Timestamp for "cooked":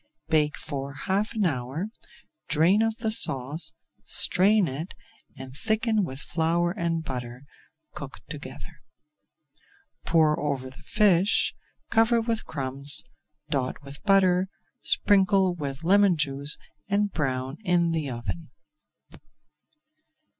7.93-8.23